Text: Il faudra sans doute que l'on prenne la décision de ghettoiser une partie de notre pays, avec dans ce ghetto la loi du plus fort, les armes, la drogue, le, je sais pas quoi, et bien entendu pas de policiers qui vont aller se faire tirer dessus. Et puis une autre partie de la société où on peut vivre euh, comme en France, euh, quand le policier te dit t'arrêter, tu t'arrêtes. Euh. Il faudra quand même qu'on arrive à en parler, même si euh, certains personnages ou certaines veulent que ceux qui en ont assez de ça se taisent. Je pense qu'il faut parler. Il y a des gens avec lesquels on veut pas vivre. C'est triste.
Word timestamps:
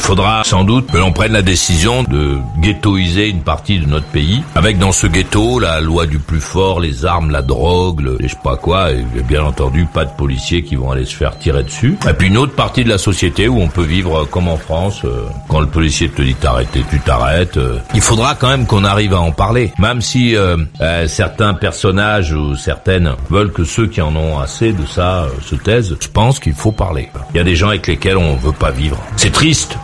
Il 0.00 0.06
faudra 0.06 0.42
sans 0.44 0.64
doute 0.64 0.90
que 0.90 0.96
l'on 0.96 1.12
prenne 1.12 1.32
la 1.32 1.42
décision 1.42 2.02
de 2.04 2.38
ghettoiser 2.58 3.28
une 3.28 3.42
partie 3.42 3.78
de 3.78 3.86
notre 3.86 4.06
pays, 4.06 4.42
avec 4.54 4.78
dans 4.78 4.92
ce 4.92 5.06
ghetto 5.06 5.58
la 5.58 5.82
loi 5.82 6.06
du 6.06 6.18
plus 6.18 6.40
fort, 6.40 6.80
les 6.80 7.04
armes, 7.04 7.30
la 7.30 7.42
drogue, 7.42 8.00
le, 8.00 8.16
je 8.18 8.28
sais 8.28 8.36
pas 8.42 8.56
quoi, 8.56 8.92
et 8.92 9.04
bien 9.28 9.44
entendu 9.44 9.86
pas 9.92 10.06
de 10.06 10.10
policiers 10.16 10.62
qui 10.62 10.74
vont 10.74 10.90
aller 10.90 11.04
se 11.04 11.14
faire 11.14 11.38
tirer 11.38 11.62
dessus. 11.64 11.98
Et 12.08 12.14
puis 12.14 12.28
une 12.28 12.38
autre 12.38 12.54
partie 12.54 12.82
de 12.82 12.88
la 12.88 12.96
société 12.96 13.46
où 13.46 13.60
on 13.60 13.68
peut 13.68 13.84
vivre 13.84 14.22
euh, 14.22 14.24
comme 14.24 14.48
en 14.48 14.56
France, 14.56 15.02
euh, 15.04 15.26
quand 15.48 15.60
le 15.60 15.66
policier 15.66 16.08
te 16.08 16.22
dit 16.22 16.34
t'arrêter, 16.34 16.82
tu 16.90 16.98
t'arrêtes. 17.00 17.58
Euh. 17.58 17.78
Il 17.94 18.00
faudra 18.00 18.34
quand 18.34 18.48
même 18.48 18.64
qu'on 18.64 18.84
arrive 18.84 19.12
à 19.12 19.20
en 19.20 19.32
parler, 19.32 19.70
même 19.78 20.00
si 20.00 20.34
euh, 20.34 20.56
certains 21.08 21.52
personnages 21.52 22.32
ou 22.32 22.56
certaines 22.56 23.12
veulent 23.28 23.52
que 23.52 23.64
ceux 23.64 23.86
qui 23.86 24.00
en 24.00 24.16
ont 24.16 24.38
assez 24.38 24.72
de 24.72 24.86
ça 24.86 25.26
se 25.44 25.56
taisent. 25.56 25.94
Je 26.00 26.08
pense 26.08 26.40
qu'il 26.40 26.54
faut 26.54 26.72
parler. 26.72 27.10
Il 27.34 27.36
y 27.36 27.40
a 27.40 27.44
des 27.44 27.54
gens 27.54 27.68
avec 27.68 27.86
lesquels 27.86 28.16
on 28.16 28.34
veut 28.36 28.52
pas 28.52 28.70
vivre. 28.70 28.98
C'est 29.16 29.32
triste. 29.32 29.76